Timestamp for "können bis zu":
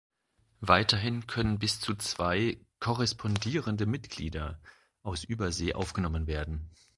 1.27-1.93